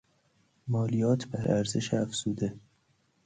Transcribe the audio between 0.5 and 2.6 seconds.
مالیات بر ارزش افزوده